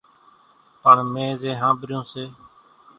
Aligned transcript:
پڻ 0.81 0.95
مين 1.13 1.31
زين 1.41 1.55
ۿانڀريون 1.61 2.03
سي 2.11 2.23